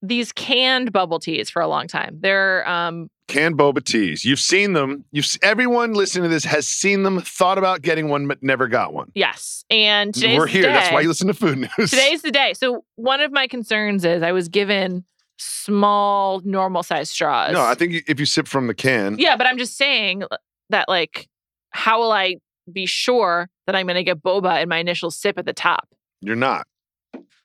[0.00, 2.18] these canned bubble teas for a long time.
[2.20, 4.24] They're um Canned boba teas.
[4.24, 5.04] You've seen them.
[5.10, 8.92] You've everyone listening to this has seen them, thought about getting one, but never got
[8.92, 9.10] one.
[9.14, 10.62] yes, and today's We're the here.
[10.64, 10.94] That's day.
[10.94, 11.90] why you listen to Food News.
[11.90, 12.52] Today's the day.
[12.54, 15.04] So one of my concerns is I was given
[15.38, 17.52] small, normal size straws.
[17.52, 20.24] no, I think if you sip from the can, yeah, but I'm just saying
[20.70, 21.28] that like,
[21.70, 22.36] how will I
[22.70, 25.88] be sure that I'm going to get boba in my initial sip at the top?
[26.20, 26.66] you're not.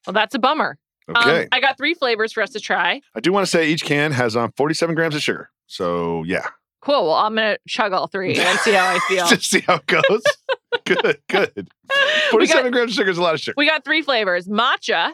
[0.08, 0.78] Well, that's a bummer.
[1.10, 1.48] Um, Okay.
[1.52, 3.02] I got three flavors for us to try.
[3.15, 5.50] I do want to say each can has um, 47 grams of sugar.
[5.67, 6.48] So yeah,
[6.82, 7.04] Cool.
[7.08, 9.28] Well, I'm going to chug all three and see how I feel.
[9.28, 10.24] just see how it goes.
[10.86, 11.70] good, good.
[12.32, 13.56] 47 got, grams of sugar is a lot of sugar.
[13.58, 15.13] we got three flavors matcha,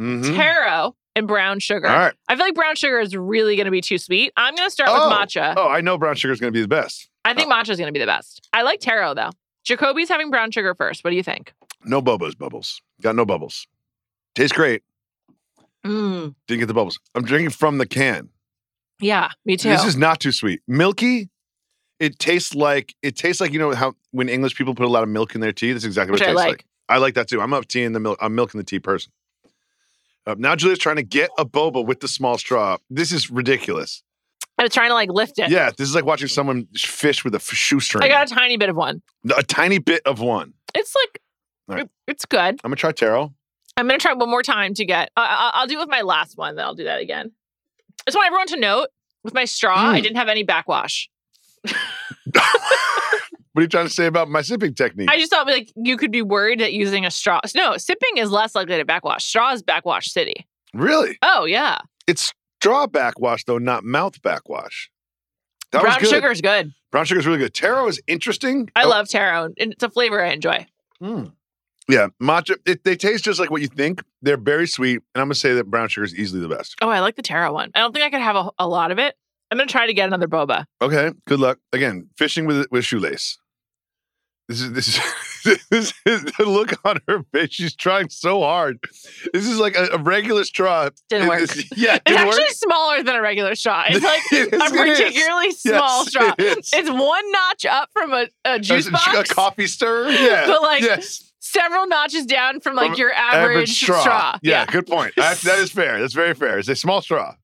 [0.00, 0.34] Mhm.
[0.36, 1.86] taro, and brown sugar.
[1.88, 2.14] All right.
[2.28, 4.32] I feel like brown sugar is really going to be too sweet.
[4.36, 5.54] I'm going to start Oh, with matcha.
[5.56, 7.08] Oh, I know brown sugar is going to be the best.
[7.24, 8.48] I think matcha is going to be the best.
[8.52, 9.30] I like taro though.
[9.64, 11.04] Jacoby's having brown sugar first.
[11.04, 11.52] What do you think?
[11.84, 12.80] No bubbles, bubbles.
[13.00, 13.66] Got no bubbles.
[14.34, 14.82] Tastes great.
[15.84, 16.98] Mm, Didn't get the bubbles.
[17.14, 18.28] I'm drinking from the can.
[19.00, 19.68] yeah, me too.
[19.70, 20.60] This is not too sweet.
[20.68, 21.28] Milky.
[21.98, 25.02] It tastes like it tastes like you know how when English people put a lot
[25.04, 25.72] of milk in their tea.
[25.72, 26.48] That's exactly what Which it I tastes like.
[26.50, 26.64] like.
[26.88, 27.40] I like that too.
[27.40, 28.18] I'm up tea in the milk.
[28.20, 29.12] I'm milk in the tea person.
[30.26, 32.76] Uh, now Julia's trying to get a boba with the small straw.
[32.90, 34.02] This is ridiculous.
[34.58, 35.50] I was trying to like lift it.
[35.50, 38.02] Yeah, this is like watching someone fish with a f- shoestring.
[38.04, 39.02] I got a tiny bit of one.
[39.36, 40.54] a tiny bit of one.
[40.74, 41.22] It's like,
[41.68, 41.80] right.
[41.84, 42.60] it- it's good.
[42.64, 43.32] I'm gonna try taro.
[43.76, 45.10] I'm gonna try one more time to get.
[45.16, 45.22] I
[45.54, 46.56] I- I'll do it with my last one.
[46.56, 47.32] Then I'll do that again.
[48.00, 48.88] I just want everyone to note
[49.24, 50.02] with my straw, I Mm.
[50.02, 51.08] didn't have any backwash.
[53.54, 55.10] What are you trying to say about my sipping technique?
[55.10, 57.38] I just thought like you could be worried that using a straw.
[57.54, 59.26] No, sipping is less likely to backwash.
[59.26, 60.46] Straw is backwash city.
[60.72, 61.18] really?
[61.22, 62.32] Oh yeah, It's
[62.62, 64.90] straw backwash though, not mouth backwash.
[65.72, 66.72] That brown sugar is good.
[66.90, 67.52] Brown sugar is really good.
[67.52, 68.70] Taro is interesting.
[68.74, 70.66] I Oh, love taro, and it's a flavor I enjoy.
[71.02, 71.30] mm.
[71.88, 72.56] Yeah, matcha.
[72.64, 74.02] It, they taste just like what you think.
[74.22, 76.76] They're very sweet, and I'm gonna say that brown sugar is easily the best.
[76.80, 77.70] Oh, I like the taro one.
[77.74, 79.14] I don't think I could have a, a lot of it.
[79.50, 80.64] I'm gonna try to get another boba.
[80.80, 81.58] Okay, good luck.
[81.72, 83.36] Again, fishing with with shoelace.
[84.48, 85.00] This is this is
[85.70, 87.50] this is the look on her face.
[87.52, 88.78] She's trying so hard.
[89.32, 90.88] This is like a, a regular straw.
[91.08, 91.42] Didn't work.
[91.42, 92.50] it's- yeah, It's actually work.
[92.50, 93.84] smaller than a regular straw.
[93.88, 96.34] It's like It is, a particularly small Yes, straw.
[96.38, 96.68] it.
[96.72, 100.10] It's one notch up from a, a juice a, box, a coffee stirrer.
[100.10, 101.31] Yeah, But, like, yes.
[101.42, 104.38] Several notches down from like From your average, straw.
[104.42, 105.12] Yeah, good point.
[105.16, 106.00] That, that is fair.
[106.00, 106.58] That's very fair.
[106.58, 107.34] It's a small straw.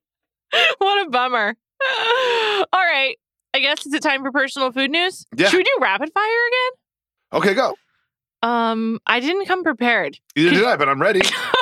[0.78, 1.54] what a bummer.
[1.90, 3.16] All right.
[3.52, 5.26] I guess it's a time for personal food news.
[5.36, 5.48] Yeah.
[5.48, 7.40] Should we do rapid fire again?
[7.40, 7.76] Okay, go.
[8.42, 10.18] Um, I didn't come prepared.
[10.36, 11.20] Either did I, but I'm ready.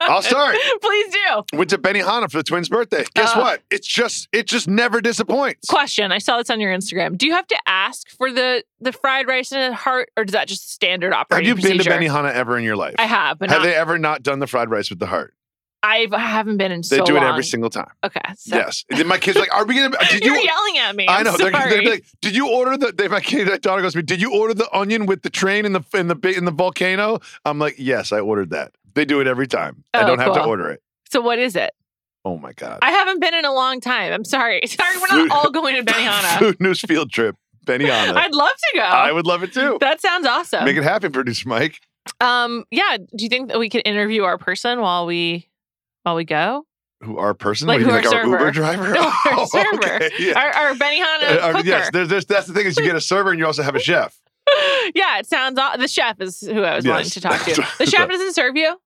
[0.00, 0.56] I'll start.
[0.82, 1.56] Please do.
[1.58, 3.04] Went to Benihana for the twins' birthday.
[3.14, 3.40] Guess Uh.
[3.40, 3.62] what?
[3.70, 5.68] It's just it just never disappoints.
[5.68, 6.12] Question.
[6.12, 7.16] I saw this on your Instagram.
[7.18, 10.32] Do you have to ask for the the fried rice and a heart, or does
[10.32, 11.46] that just standard operation?
[11.48, 11.90] Have you been to?
[11.90, 12.94] Benihana ever in your life?
[12.98, 15.34] I have, Have not, they ever not done the fried rice with the heart?
[15.82, 17.30] I've, I haven't been in They so do it long.
[17.30, 17.88] every single time.
[18.04, 18.20] Okay.
[18.36, 18.84] So Yes.
[18.90, 19.96] And then my kids are like, are we gonna?
[20.10, 20.42] Did You're you?
[20.42, 21.06] yelling at me.
[21.08, 21.36] I I'm know.
[21.38, 21.70] They're, Sorry.
[21.70, 22.92] they're like, did you order the?
[22.92, 24.02] They, my kid, my daughter goes to me.
[24.02, 27.20] Did you order the onion with the train in the in the in the volcano?
[27.46, 28.72] I'm like, yes, I ordered that.
[28.94, 29.84] They do it every time.
[29.94, 30.80] I Oh, don't have to order it.
[31.10, 31.70] so what is it?
[32.24, 32.78] Oh my god.
[32.82, 34.12] I haven't been in a long time.
[34.12, 34.60] I'm sorry.
[34.66, 36.38] Sorry, we're not Food- all going to Benihana.
[36.38, 37.36] Food news field trip.
[37.66, 38.14] Benihana.
[38.16, 38.82] I'd love to go.
[38.82, 39.78] I would love it too.
[39.80, 40.64] that sounds awesome.
[40.64, 41.78] Make it happen, producer Mike.
[42.20, 42.96] um, yeah.
[42.98, 45.48] Do you think that we could interview our person while we
[46.02, 46.64] while we go?
[47.02, 47.68] Who our person?
[47.68, 48.92] Like who like our our Uber driver?
[48.92, 49.94] No, our Oh, server.
[49.96, 50.38] okay, yeah.
[50.38, 51.66] Our, our Benihana Uh, cooker.
[51.66, 53.74] yes, there's, there's, that's the thing is you get a server and you also have
[53.76, 54.18] a chef.
[54.94, 55.58] yeah, it sounds.
[55.58, 57.66] aw- The chef is who I was wanting to talk to.
[57.78, 58.76] The chef doesn't serve you.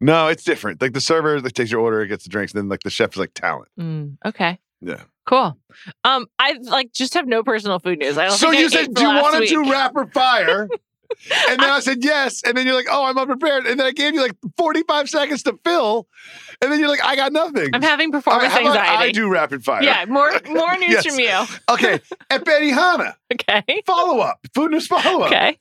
[0.00, 0.82] No, it's different.
[0.82, 3.12] Like the server that takes your order, gets the drinks, and then like the chef
[3.12, 3.68] is like talent.
[3.78, 4.58] Mm, okay.
[4.80, 5.02] Yeah.
[5.26, 5.56] Cool.
[6.02, 8.18] Um, I like just have no personal food news.
[8.18, 10.68] I don't So think I you ate said, do you want to do rapid fire?
[11.48, 13.92] and then I said yes, and then you're like, oh, I'm unprepared, and then I
[13.92, 16.08] gave you like 45 seconds to fill,
[16.60, 17.70] and then you're like, I got nothing.
[17.72, 19.08] I'm having performance right, anxiety.
[19.08, 19.82] I do rapid fire.
[19.82, 21.06] Yeah, more more news Yes.
[21.06, 21.44] from you.
[21.68, 23.82] Okay, at Benihana, Okay.
[23.86, 25.26] follow up, food news follow up.
[25.32, 25.58] Okay.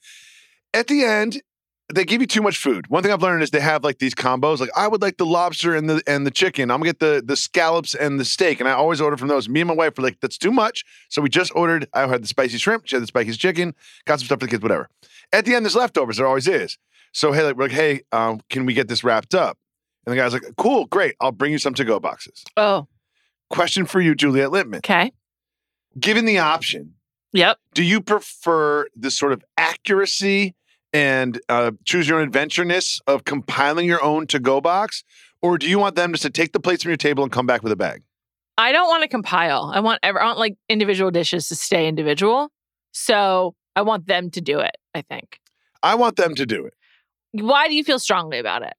[0.74, 1.42] at the end,
[1.92, 2.88] they give you too much food.
[2.90, 4.60] One thing I've learned is they have like these combos.
[4.60, 6.72] Like I would like the lobster and the and the chicken.
[6.72, 9.48] I'm gonna get the the scallops and the steak, and I always order from those.
[9.50, 10.84] Me and my wife were like, that's too much.
[11.10, 11.88] So we just ordered.
[11.94, 12.88] I had the spicy shrimp.
[12.88, 13.74] She had the spicy chicken.
[14.06, 14.64] Got some stuff for the kids.
[14.64, 14.90] Whatever.
[15.34, 16.18] At the end, there's leftovers.
[16.18, 16.78] There always is.
[17.14, 19.58] So hey, like, we're like, hey, um, can we get this wrapped up?
[20.06, 21.16] And the guy's like, cool, great.
[21.22, 22.44] I'll bring you some to go boxes.
[22.58, 22.88] Oh.
[23.50, 24.78] Question for you, Juliet Litman.
[24.78, 25.12] Okay.
[26.00, 26.94] Given the option,
[27.34, 27.58] Yep.
[27.74, 30.56] do you prefer this sort of accuracy
[30.94, 35.04] and uh, choose your own adventureness of compiling your own to go box?
[35.42, 37.46] Or do you want them just to take the plates from your table and come
[37.46, 38.04] back with a bag?
[38.58, 39.72] I don't want to compile.
[39.74, 42.52] I want ev- I want like individual dishes to stay individual.
[42.92, 44.76] So I want them to do it.
[44.94, 45.40] I think.
[45.82, 46.74] I want them to do it.
[47.32, 48.74] Why do you feel strongly about it?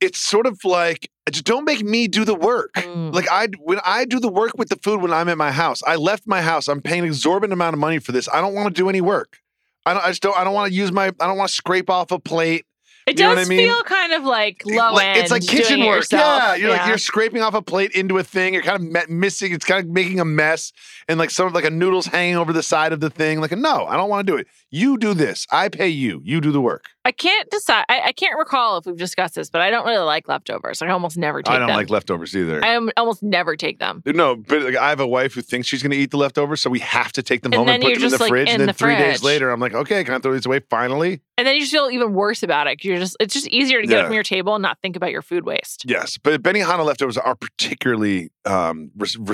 [0.00, 2.72] It's sort of like just don't make me do the work.
[2.74, 3.12] Mm.
[3.12, 5.82] Like I when I do the work with the food when I'm at my house.
[5.86, 6.68] I left my house.
[6.68, 8.28] I'm paying an exorbitant amount of money for this.
[8.28, 9.38] I don't want to do any work.
[9.86, 11.54] I don't I just don't I don't want to use my I don't want to
[11.54, 12.64] scrape off a plate.
[13.06, 13.66] It You know does what I mean?
[13.68, 15.18] feel kind of like low like, end.
[15.18, 15.96] It's like kitchen work.
[15.96, 16.42] yourself.
[16.42, 18.52] Yeah, you're like you're scraping off a plate into a thing.
[18.54, 19.52] You're kind of missing.
[19.52, 20.72] It's kind of making a mess,
[21.08, 23.40] and like some of like a noodles hanging over the side of the thing.
[23.40, 24.46] Like no, I don't want to do it.
[24.70, 25.46] You do this.
[25.50, 26.20] I pay you.
[26.24, 26.84] You do the work.
[27.04, 27.84] I can't decide.
[27.88, 30.82] I, I can't recall if we've discussed this, but I don't really like leftovers.
[30.82, 31.54] I almost never take them.
[31.54, 31.76] I don't them.
[31.76, 32.62] like leftovers either.
[32.62, 34.02] I almost never take them.
[34.04, 36.60] no, but like, I have a wife who thinks she's going to eat the leftovers,
[36.60, 38.48] so we have to take them And home and put them in the like, fridge.
[38.48, 40.60] in and then the three days later, I'm like, okay, can I throw these away
[40.68, 41.22] finally?
[41.38, 42.84] And then you just feel even worse about it.
[42.84, 44.02] You're just it's just easier to get Yeah.
[44.02, 45.84] it from your table and not think about your food waste.
[45.86, 49.16] Yes, but Benihana leftovers are particularly um, res-.
[49.16, 49.24] I'm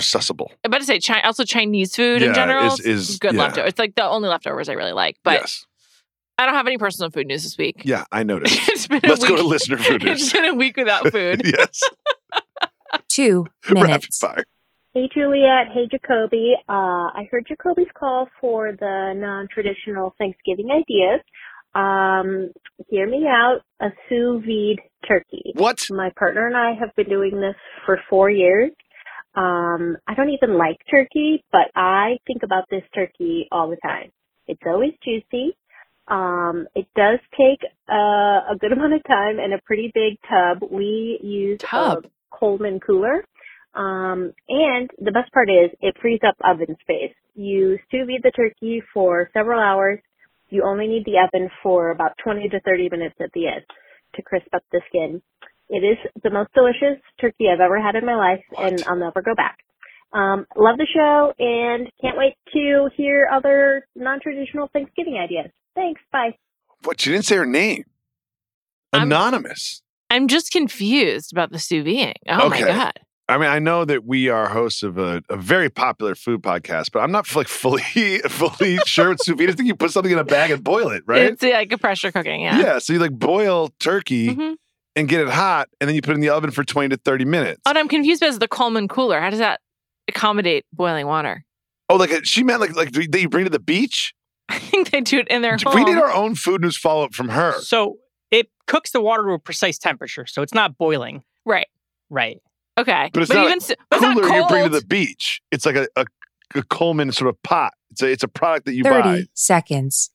[0.65, 3.41] about to say Chi- also Chinese food in general is- is- good yeah.
[3.43, 3.71] leftovers.
[3.71, 5.17] It's like the only leftovers I really like.
[5.25, 5.67] But yes,
[6.39, 7.83] I don't have any personal food news this week.
[7.85, 8.59] yeah, I noticed.
[8.69, 9.31] it's been Let's week.
[9.31, 10.33] go to listener food It's news.
[10.33, 11.43] been a week without food.
[11.45, 11.81] yes,
[13.09, 14.19] Two rapid minutes.
[14.19, 14.45] fire.
[14.93, 16.55] Hey Juliet, hey Jacoby.
[16.69, 16.73] Uh,
[17.13, 21.21] I heard Jacoby's call for the non-traditional Thanksgiving ideas.
[21.75, 22.51] Um,
[22.89, 23.61] hear me out.
[23.81, 25.53] A sous vide turkey.
[25.55, 25.87] What?
[25.91, 28.71] My partner and I have been doing this for four years.
[29.35, 34.11] Um, I don't even like turkey, but I think about this turkey all the time.
[34.49, 35.55] It's always juicy.
[36.09, 40.69] Um, it does take uh, a good amount of time and a pretty big tub.
[40.71, 42.05] We use Tub?
[42.05, 43.25] a Coleman cooler.
[43.75, 47.15] Um, and the best part is it frees up oven space.
[47.35, 50.01] You sous vide the turkey for several hours.
[50.49, 53.65] You only need the oven for about 20 to 30 minutes at the end
[54.15, 55.21] to crisp up the skin.
[55.69, 59.21] It is the most delicious turkey I've ever had in my life, and I'll never
[59.21, 59.59] go back.
[60.13, 65.51] Um, love the show, and can't wait to hear other non-traditional Thanksgiving ideas.
[65.77, 66.01] Thanks.
[66.11, 66.37] Bye.
[66.83, 67.01] What?
[67.01, 67.85] She didn't say her name.
[68.93, 69.83] I'm- Anonymous.
[70.11, 72.17] I'm just confused about the sous vide.
[72.29, 72.93] Oh my god.
[73.29, 76.93] I mean, I know that we are hosts of a, a very popular food podcast,
[76.93, 77.83] but I'm not like fully
[78.29, 79.51] fully sure what sous vide.
[79.51, 81.23] I think you put something in a bag and boil it, right?
[81.23, 82.41] It's like a pressure cooking.
[82.43, 82.59] Yeah.
[82.61, 82.79] yeah.
[82.79, 84.55] So you like boil turkey Mhm.
[84.95, 86.97] and get it hot, and then you put it in the oven for 20 to
[86.99, 87.61] 30 minutes.
[87.67, 89.21] Oh, and I'm confused because the Coleman cooler.
[89.21, 89.61] How does that
[90.07, 91.45] accommodate boiling water?
[91.89, 94.15] Oh, like she meant like like that you bring to the beach.
[94.49, 95.75] I think they do it in their home.
[95.75, 97.61] We need our own food news follow up from her.
[97.61, 97.99] So
[98.31, 101.23] it cooks the water to a precise temperature, so it's not boiling.
[101.45, 101.67] right.
[102.09, 102.39] Right.
[102.79, 103.11] Okay.
[103.13, 105.41] But it's not even a s- but it's not Cooler you bring to the beach.
[105.51, 106.05] It's like a, a,
[106.55, 107.73] a Coleman sort of pot.
[107.91, 109.23] It's a it's a product that you 30 buy.
[109.35, 110.11] seconds.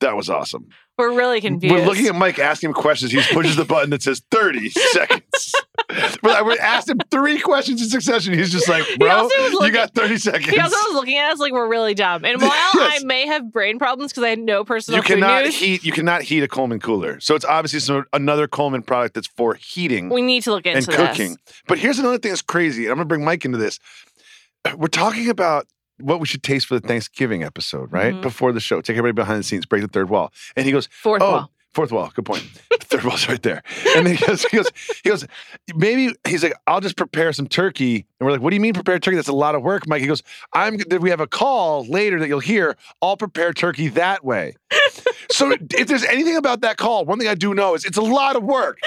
[0.00, 0.68] That was awesome.
[0.98, 1.74] We're really confused.
[1.74, 3.12] We're looking at Mike asking him questions.
[3.12, 5.52] He pushes the button that says 30 seconds.
[6.22, 8.34] But we asked him three questions in succession.
[8.34, 10.50] He's just like, bro, was you got 30 seconds.
[10.50, 12.24] He also was looking at us like we're really dumb.
[12.24, 13.02] And while Yes.
[13.02, 15.92] I may have brain problems because I had no personal you cannot news, heat you
[15.92, 17.20] cannot heat a Coleman cooler.
[17.20, 20.78] So it's obviously some, another Coleman product that's for heating we need to look into
[20.78, 21.30] and cooking.
[21.46, 21.62] this.
[21.68, 23.78] But here's another thing that's crazy, and I'm gonna bring Mike into this.
[24.76, 25.66] We're talking about
[25.98, 28.14] what we should taste for the Thanksgiving episode, right?
[28.14, 28.22] Mhm.
[28.22, 28.80] Before the show.
[28.80, 30.32] Take everybody behind the scenes, break the third wall.
[30.56, 31.50] And he goes, Fourth oh, wall.
[31.76, 32.42] Fourth wall, good point.
[32.80, 33.62] Third wall's right there.
[33.96, 34.70] And then he goes, he goes,
[35.02, 35.26] he goes,
[35.74, 38.06] maybe he's like, I'll just prepare some turkey.
[38.18, 39.16] And we're like, what do you mean prepare turkey?
[39.16, 40.00] That's a lot of work, Mike.
[40.00, 40.22] He goes,
[40.54, 42.76] I'm we have a call later that you'll hear.
[43.02, 44.54] I'll prepare turkey that way.
[45.30, 48.02] So if there's anything about that call, one thing I do know is it's a
[48.02, 48.78] lot of work.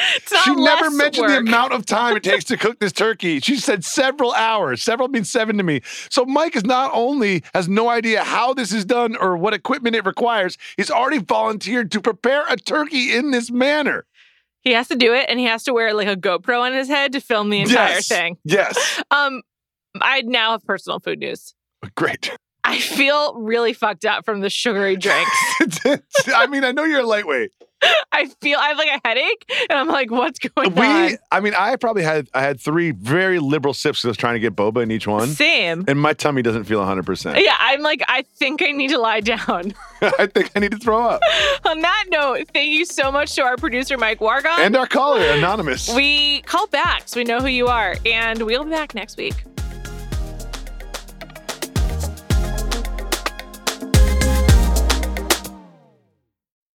[0.43, 3.39] She never mentioned the amount of time it takes to cook this turkey.
[3.39, 4.81] She said several hours.
[4.81, 5.81] Several means seven to me.
[6.09, 9.95] So Mike is not only has no idea how this is done or what equipment
[9.95, 14.05] it requires, he's already volunteered to prepare a turkey in this manner.
[14.61, 16.89] He has to do it, and he has to wear like a GoPro on his
[16.89, 18.07] head to film the entire yes.
[18.07, 18.37] thing.
[18.43, 19.01] Yes.
[19.09, 19.41] Um,
[20.01, 21.55] I now have personal food news.
[21.95, 22.31] Great.
[22.69, 25.31] I feel really fucked up from the sugary drinks.
[26.33, 27.51] I mean, I know you're a lightweight.
[28.11, 31.17] I feel I have like a headache, and I'm like, what's going We, on?
[31.31, 34.33] I mean, I probably had I had three very liberal sips because I was trying
[34.33, 35.85] to get boba in each one, Same.
[35.87, 37.05] and my tummy doesn't feel 100.
[37.05, 39.73] percent Yeah, I'm like, I think I need to lie down.
[40.01, 41.21] I think I need to throw up.
[41.65, 44.59] On that note, thank you so much to our producer, Mike Wargon.
[44.59, 45.89] And our caller, anonymous.
[45.95, 49.35] we call back so we know who you are, and we'll be back next week.